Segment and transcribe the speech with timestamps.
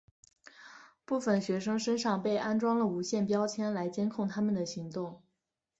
[1.05, 5.21] 部分学生身上被安装了无线标签来监控他们的行动。